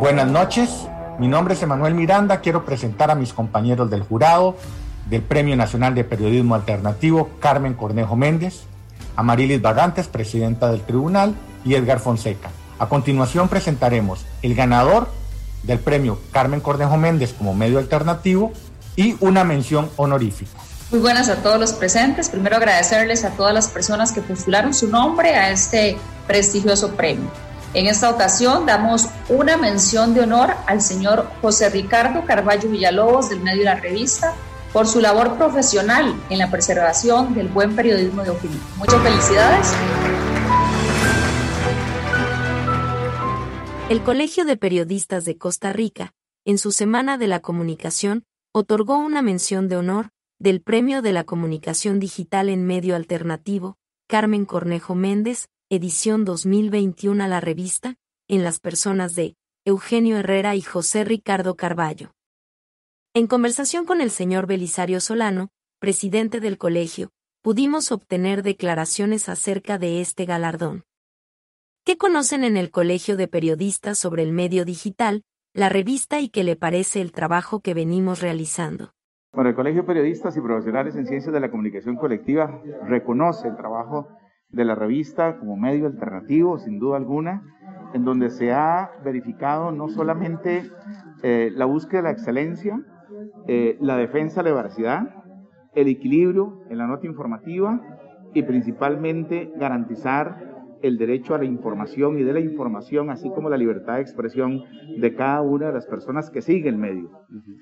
Buenas 0.00 0.28
noches, 0.28 0.70
mi 1.18 1.28
nombre 1.28 1.52
es 1.52 1.62
Emanuel 1.62 1.94
Miranda, 1.94 2.40
quiero 2.40 2.64
presentar 2.64 3.10
a 3.10 3.14
mis 3.14 3.34
compañeros 3.34 3.90
del 3.90 4.02
jurado 4.02 4.56
del 5.10 5.20
Premio 5.20 5.54
Nacional 5.56 5.94
de 5.94 6.04
Periodismo 6.04 6.54
Alternativo, 6.54 7.28
Carmen 7.38 7.74
Cornejo 7.74 8.16
Méndez, 8.16 8.62
Amarilis 9.14 9.60
Bagantes, 9.60 10.08
presidenta 10.08 10.70
del 10.70 10.80
tribunal, 10.80 11.34
y 11.66 11.74
Edgar 11.74 11.98
Fonseca. 11.98 12.48
A 12.78 12.88
continuación 12.88 13.50
presentaremos 13.50 14.24
el 14.40 14.54
ganador 14.54 15.10
del 15.64 15.80
premio 15.80 16.18
Carmen 16.32 16.60
Cornejo 16.60 16.96
Méndez 16.96 17.34
como 17.34 17.52
medio 17.52 17.78
alternativo 17.78 18.52
y 18.96 19.18
una 19.20 19.44
mención 19.44 19.90
honorífica. 19.96 20.58
Muy 20.90 21.00
buenas 21.00 21.28
a 21.28 21.42
todos 21.42 21.60
los 21.60 21.74
presentes. 21.74 22.30
Primero 22.30 22.56
agradecerles 22.56 23.26
a 23.26 23.32
todas 23.32 23.52
las 23.52 23.68
personas 23.68 24.12
que 24.12 24.22
postularon 24.22 24.72
su 24.72 24.88
nombre 24.88 25.34
a 25.34 25.50
este 25.50 25.98
prestigioso 26.26 26.92
premio. 26.92 27.49
En 27.72 27.86
esta 27.86 28.10
ocasión 28.10 28.66
damos 28.66 29.06
una 29.28 29.56
mención 29.56 30.12
de 30.12 30.22
honor 30.22 30.50
al 30.66 30.82
señor 30.82 31.30
José 31.40 31.70
Ricardo 31.70 32.24
Carballo 32.24 32.68
Villalobos 32.68 33.30
del 33.30 33.40
medio 33.40 33.60
de 33.60 33.66
la 33.66 33.76
revista 33.76 34.34
por 34.72 34.88
su 34.88 35.00
labor 35.00 35.36
profesional 35.36 36.20
en 36.30 36.38
la 36.38 36.50
preservación 36.50 37.32
del 37.32 37.46
buen 37.46 37.76
periodismo 37.76 38.24
de 38.24 38.30
opinión. 38.30 38.60
Muchas 38.76 39.00
felicidades. 39.00 39.72
El 43.88 44.02
Colegio 44.02 44.44
de 44.44 44.56
Periodistas 44.56 45.24
de 45.24 45.38
Costa 45.38 45.72
Rica, 45.72 46.12
en 46.44 46.58
su 46.58 46.72
Semana 46.72 47.18
de 47.18 47.28
la 47.28 47.38
Comunicación, 47.38 48.24
otorgó 48.52 48.98
una 48.98 49.22
mención 49.22 49.68
de 49.68 49.76
honor 49.76 50.10
del 50.40 50.60
Premio 50.60 51.02
de 51.02 51.12
la 51.12 51.22
Comunicación 51.22 52.00
Digital 52.00 52.48
en 52.48 52.66
Medio 52.66 52.96
Alternativo, 52.96 53.76
Carmen 54.08 54.44
Cornejo 54.44 54.96
Méndez, 54.96 55.46
edición 55.72 56.24
2021 56.24 57.22
a 57.22 57.28
la 57.28 57.40
revista, 57.40 57.94
en 58.26 58.42
las 58.42 58.58
personas 58.58 59.14
de 59.14 59.36
Eugenio 59.64 60.16
Herrera 60.16 60.56
y 60.56 60.62
José 60.62 61.04
Ricardo 61.04 61.54
Carballo. 61.54 62.10
En 63.14 63.28
conversación 63.28 63.84
con 63.86 64.00
el 64.00 64.10
señor 64.10 64.48
Belisario 64.48 65.00
Solano, 65.00 65.50
presidente 65.78 66.40
del 66.40 66.58
colegio, 66.58 67.10
pudimos 67.40 67.92
obtener 67.92 68.42
declaraciones 68.42 69.28
acerca 69.28 69.78
de 69.78 70.00
este 70.00 70.24
galardón. 70.24 70.82
¿Qué 71.84 71.96
conocen 71.96 72.42
en 72.42 72.56
el 72.56 72.72
Colegio 72.72 73.16
de 73.16 73.28
Periodistas 73.28 73.96
sobre 73.96 74.24
el 74.24 74.32
medio 74.32 74.64
digital, 74.64 75.22
la 75.54 75.68
revista 75.68 76.20
y 76.20 76.30
qué 76.30 76.42
le 76.42 76.56
parece 76.56 77.00
el 77.00 77.12
trabajo 77.12 77.60
que 77.60 77.74
venimos 77.74 78.20
realizando? 78.20 78.92
Bueno, 79.32 79.50
el 79.50 79.56
Colegio 79.56 79.82
de 79.82 79.86
Periodistas 79.86 80.36
y 80.36 80.40
Profesionales 80.40 80.96
en 80.96 81.06
Ciencias 81.06 81.32
de 81.32 81.38
la 81.38 81.50
Comunicación 81.50 81.94
Colectiva 81.94 82.60
reconoce 82.88 83.46
el 83.46 83.56
trabajo 83.56 84.08
de 84.52 84.64
la 84.64 84.74
revista 84.74 85.38
como 85.38 85.56
medio 85.56 85.86
alternativo, 85.86 86.58
sin 86.58 86.78
duda 86.78 86.96
alguna, 86.96 87.42
en 87.94 88.04
donde 88.04 88.30
se 88.30 88.52
ha 88.52 88.90
verificado 89.04 89.72
no 89.72 89.88
solamente 89.88 90.70
eh, 91.22 91.50
la 91.54 91.64
búsqueda 91.64 92.02
de 92.02 92.08
la 92.08 92.10
excelencia, 92.12 92.80
eh, 93.46 93.76
la 93.80 93.96
defensa 93.96 94.42
de 94.42 94.50
la 94.50 94.56
veracidad, 94.56 95.14
el 95.74 95.88
equilibrio 95.88 96.62
en 96.68 96.78
la 96.78 96.86
nota 96.86 97.06
informativa 97.06 97.80
y 98.34 98.42
principalmente 98.42 99.52
garantizar 99.56 100.50
el 100.82 100.96
derecho 100.96 101.34
a 101.34 101.38
la 101.38 101.44
información 101.44 102.18
y 102.18 102.22
de 102.22 102.32
la 102.32 102.40
información, 102.40 103.10
así 103.10 103.28
como 103.30 103.50
la 103.50 103.58
libertad 103.58 103.96
de 103.96 104.00
expresión 104.00 104.62
de 104.98 105.14
cada 105.14 105.42
una 105.42 105.66
de 105.66 105.72
las 105.74 105.86
personas 105.86 106.30
que 106.30 106.40
sigue 106.40 106.68
el 106.68 106.78
medio. 106.78 107.10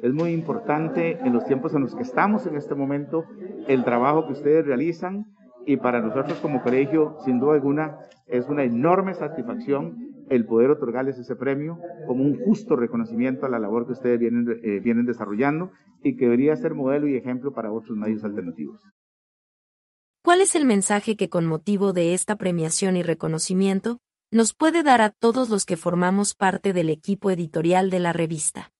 Es 0.00 0.12
muy 0.14 0.30
importante 0.30 1.18
en 1.22 1.32
los 1.32 1.44
tiempos 1.44 1.74
en 1.74 1.82
los 1.82 1.94
que 1.94 2.02
estamos 2.02 2.46
en 2.46 2.56
este 2.56 2.74
momento 2.74 3.24
el 3.68 3.84
trabajo 3.84 4.26
que 4.26 4.32
ustedes 4.32 4.66
realizan 4.66 5.26
y 5.66 5.76
para 5.76 6.00
nosotros 6.00 6.38
como 6.40 6.62
colegio, 6.62 7.16
sin 7.24 7.38
duda 7.38 7.54
alguna, 7.54 7.98
es 8.26 8.48
una 8.48 8.64
enorme 8.64 9.14
satisfacción 9.14 10.12
el 10.28 10.46
poder 10.46 10.70
otorgarles 10.70 11.18
ese 11.18 11.36
premio 11.36 11.78
como 12.06 12.22
un 12.22 12.38
justo 12.44 12.76
reconocimiento 12.76 13.44
a 13.44 13.48
la 13.48 13.58
labor 13.58 13.86
que 13.86 13.92
ustedes 13.92 14.18
vienen, 14.18 14.60
eh, 14.62 14.80
vienen 14.80 15.04
desarrollando 15.04 15.70
y 16.02 16.16
que 16.16 16.24
debería 16.24 16.56
ser 16.56 16.74
modelo 16.74 17.06
y 17.06 17.16
ejemplo 17.16 17.52
para 17.52 17.72
otros 17.72 17.96
medios 17.96 18.24
alternativos. 18.24 18.80
¿Cuál 20.24 20.40
es 20.40 20.54
el 20.54 20.64
mensaje 20.64 21.16
que 21.16 21.28
con 21.28 21.46
motivo 21.46 21.92
de 21.92 22.14
esta 22.14 22.36
premiación 22.36 22.96
y 22.96 23.02
reconocimiento 23.02 23.98
nos 24.30 24.54
puede 24.54 24.82
dar 24.82 25.02
a 25.02 25.10
todos 25.10 25.50
los 25.50 25.66
que 25.66 25.76
formamos 25.76 26.34
parte 26.34 26.72
del 26.72 26.88
equipo 26.88 27.30
editorial 27.30 27.90
de 27.90 27.98
la 27.98 28.12
revista? 28.12 28.70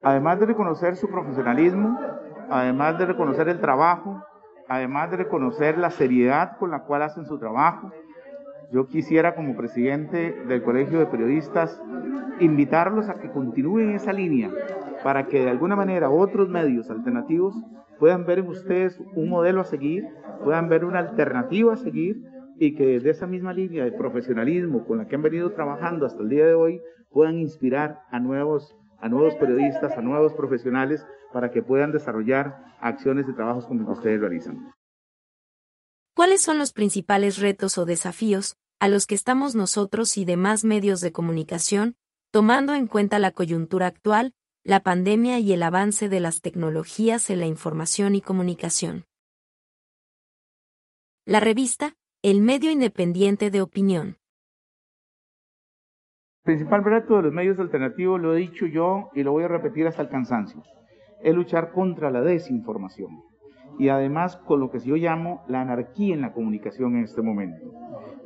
Además 0.00 0.38
de 0.38 0.46
reconocer 0.46 0.96
su 0.96 1.08
profesionalismo, 1.08 1.98
además 2.48 2.98
de 2.98 3.06
reconocer 3.06 3.48
el 3.48 3.60
trabajo, 3.60 4.22
además 4.68 5.10
de 5.10 5.18
reconocer 5.18 5.78
la 5.78 5.90
seriedad 5.90 6.56
con 6.58 6.70
la 6.70 6.84
cual 6.84 7.02
hacen 7.02 7.26
su 7.26 7.38
trabajo, 7.38 7.90
yo 8.70 8.86
quisiera 8.86 9.34
como 9.34 9.56
presidente 9.56 10.32
del 10.46 10.62
Colegio 10.62 10.98
de 10.98 11.06
Periodistas 11.06 11.80
invitarlos 12.40 13.08
a 13.08 13.14
que 13.14 13.30
continúen 13.30 13.94
esa 13.94 14.12
línea 14.12 14.50
para 15.02 15.26
que 15.26 15.44
de 15.44 15.50
alguna 15.50 15.74
manera 15.74 16.10
otros 16.10 16.48
medios 16.48 16.90
alternativos 16.90 17.54
puedan 17.98 18.26
ver 18.26 18.40
en 18.40 18.48
ustedes 18.48 19.00
un 19.14 19.28
modelo 19.28 19.62
a 19.62 19.64
seguir, 19.64 20.06
puedan 20.44 20.68
ver 20.68 20.84
una 20.84 20.98
alternativa 20.98 21.72
a 21.72 21.76
seguir 21.76 22.22
y 22.58 22.74
que 22.74 23.00
de 23.00 23.10
esa 23.10 23.26
misma 23.26 23.52
línea 23.52 23.84
de 23.84 23.92
profesionalismo 23.92 24.84
con 24.84 24.98
la 24.98 25.06
que 25.06 25.14
han 25.14 25.22
venido 25.22 25.52
trabajando 25.52 26.04
hasta 26.04 26.22
el 26.22 26.28
día 26.28 26.46
de 26.46 26.54
hoy 26.54 26.80
puedan 27.10 27.38
inspirar 27.38 28.02
a 28.10 28.20
nuevos, 28.20 28.76
a 28.98 29.08
nuevos 29.08 29.34
periodistas, 29.36 29.96
a 29.96 30.02
nuevos 30.02 30.32
profesionales 30.32 31.06
para 31.32 31.50
que 31.50 31.62
puedan 31.62 31.92
desarrollar 31.92 32.76
acciones 32.80 33.26
de 33.26 33.32
trabajos 33.32 33.66
como 33.66 33.80
los 33.80 33.88
que 33.88 33.98
ustedes 33.98 34.20
realizan. 34.20 34.72
¿Cuáles 36.14 36.40
son 36.40 36.58
los 36.58 36.72
principales 36.72 37.38
retos 37.38 37.78
o 37.78 37.84
desafíos 37.84 38.56
a 38.80 38.88
los 38.88 39.06
que 39.06 39.14
estamos 39.14 39.54
nosotros 39.54 40.16
y 40.18 40.24
demás 40.24 40.64
medios 40.64 41.00
de 41.00 41.12
comunicación, 41.12 41.96
tomando 42.30 42.74
en 42.74 42.86
cuenta 42.86 43.18
la 43.18 43.32
coyuntura 43.32 43.86
actual 43.86 44.34
la 44.64 44.82
pandemia 44.82 45.38
y 45.38 45.52
el 45.52 45.62
avance 45.62 46.10
de 46.10 46.20
las 46.20 46.42
tecnologías 46.42 47.30
en 47.30 47.40
la 47.40 47.46
información 47.46 48.14
y 48.14 48.20
comunicación. 48.20 49.06
La 51.24 51.40
revista, 51.40 51.96
el 52.22 52.42
medio 52.42 52.70
independiente 52.70 53.50
de 53.50 53.62
opinión. 53.62 54.18
Principal 56.44 56.84
reto 56.84 57.16
de 57.16 57.22
los 57.22 57.32
medios 57.32 57.58
alternativos, 57.58 58.20
lo 58.20 58.34
he 58.34 58.38
dicho 58.38 58.66
yo 58.66 59.10
y 59.14 59.22
lo 59.22 59.32
voy 59.32 59.44
a 59.44 59.48
repetir 59.48 59.86
hasta 59.86 60.02
el 60.02 60.08
cansancio, 60.08 60.62
es 61.22 61.34
luchar 61.34 61.72
contra 61.72 62.10
la 62.10 62.22
desinformación 62.22 63.10
y 63.78 63.88
además 63.90 64.36
con 64.36 64.60
lo 64.60 64.70
que 64.70 64.80
yo 64.80 64.96
llamo 64.96 65.44
la 65.46 65.60
anarquía 65.60 66.14
en 66.14 66.22
la 66.22 66.32
comunicación 66.32 66.96
en 66.96 67.04
este 67.04 67.22
momento. 67.22 67.72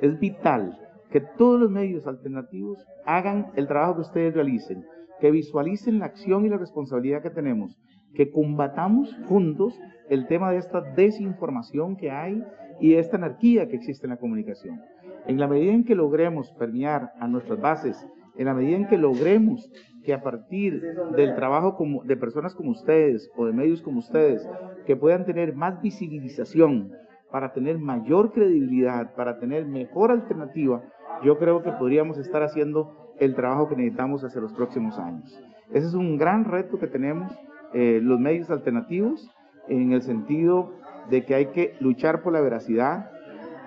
Es 0.00 0.18
vital 0.18 0.78
que 1.10 1.20
todos 1.20 1.60
los 1.60 1.70
medios 1.70 2.06
alternativos 2.06 2.78
hagan 3.04 3.52
el 3.54 3.68
trabajo 3.68 3.96
que 3.96 4.00
ustedes 4.02 4.34
realicen, 4.34 4.84
que 5.20 5.30
visualicen 5.30 5.98
la 5.98 6.06
acción 6.06 6.46
y 6.46 6.48
la 6.48 6.56
responsabilidad 6.56 7.22
que 7.22 7.30
tenemos, 7.30 7.78
que 8.14 8.30
combatamos 8.30 9.14
juntos 9.26 9.78
el 10.08 10.26
tema 10.26 10.50
de 10.50 10.58
esta 10.58 10.80
desinformación 10.80 11.96
que 11.96 12.10
hay 12.10 12.42
y 12.80 12.94
esta 12.94 13.16
anarquía 13.16 13.68
que 13.68 13.76
existe 13.76 14.06
en 14.06 14.10
la 14.10 14.16
comunicación. 14.16 14.80
En 15.26 15.38
la 15.38 15.46
medida 15.46 15.72
en 15.72 15.84
que 15.84 15.94
logremos 15.94 16.50
permear 16.52 17.12
a 17.20 17.28
nuestras 17.28 17.60
bases, 17.60 18.06
en 18.36 18.46
la 18.46 18.54
medida 18.54 18.76
en 18.76 18.88
que 18.88 18.98
logremos 18.98 19.70
que 20.04 20.14
a 20.14 20.22
partir 20.22 20.82
del 21.16 21.34
trabajo 21.34 21.76
de 22.04 22.16
personas 22.16 22.54
como 22.54 22.70
ustedes 22.70 23.30
o 23.36 23.46
de 23.46 23.52
medios 23.52 23.82
como 23.82 24.00
ustedes, 24.00 24.48
que 24.86 24.96
puedan 24.96 25.24
tener 25.24 25.54
más 25.54 25.80
visibilización 25.80 26.92
para 27.30 27.52
tener 27.52 27.78
mayor 27.78 28.32
credibilidad, 28.32 29.14
para 29.14 29.38
tener 29.38 29.66
mejor 29.66 30.10
alternativa, 30.10 30.82
yo 31.24 31.38
creo 31.38 31.62
que 31.62 31.72
podríamos 31.72 32.18
estar 32.18 32.42
haciendo 32.42 33.14
el 33.18 33.34
trabajo 33.34 33.68
que 33.68 33.76
necesitamos 33.76 34.24
hacia 34.24 34.40
los 34.40 34.52
próximos 34.52 34.98
años. 34.98 35.40
Ese 35.70 35.86
es 35.86 35.94
un 35.94 36.18
gran 36.18 36.44
reto 36.44 36.78
que 36.78 36.86
tenemos 36.88 37.32
eh, 37.72 38.00
los 38.02 38.18
medios 38.18 38.50
alternativos 38.50 39.30
en 39.68 39.92
el 39.92 40.02
sentido 40.02 40.72
de 41.08 41.24
que 41.24 41.34
hay 41.34 41.46
que 41.46 41.74
luchar 41.80 42.22
por 42.22 42.32
la 42.32 42.40
veracidad, 42.40 43.10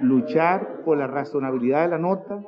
luchar 0.01 0.81
por 0.83 0.97
la 0.97 1.07
razonabilidad 1.07 1.83
de 1.83 1.89
la 1.89 1.97
nota, 1.97 2.44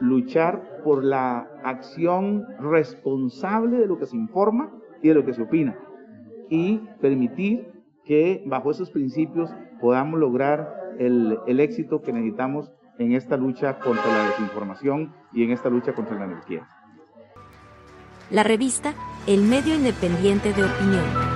luchar 0.00 0.82
por 0.84 1.04
la 1.04 1.48
acción 1.64 2.46
responsable 2.60 3.78
de 3.78 3.86
lo 3.86 3.98
que 3.98 4.06
se 4.06 4.16
informa 4.16 4.70
y 5.02 5.08
de 5.08 5.14
lo 5.14 5.24
que 5.24 5.34
se 5.34 5.42
opina 5.42 5.76
y 6.50 6.78
permitir 7.00 7.72
que 8.04 8.42
bajo 8.44 8.72
esos 8.72 8.90
principios 8.90 9.50
podamos 9.80 10.20
lograr 10.20 10.94
el, 10.98 11.38
éxito 11.46 12.02
que 12.02 12.12
necesitamos 12.12 12.70
en 12.98 13.12
esta 13.12 13.38
lucha 13.38 13.78
contra 13.78 14.06
la 14.06 14.24
desinformación 14.26 15.14
y 15.32 15.44
en 15.44 15.52
esta 15.52 15.70
lucha 15.70 15.94
contra 15.94 16.18
la 16.18 16.24
energía. 16.26 16.68
La 18.30 18.42
revista 18.42 18.92
El 19.26 19.42
Medio 19.42 19.74
Independiente 19.74 20.52
de 20.52 20.64
Opinión. 20.64 21.29